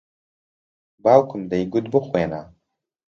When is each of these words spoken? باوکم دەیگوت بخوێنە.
باوکم 1.03 1.41
دەیگوت 1.51 1.85
بخوێنە. 1.93 2.41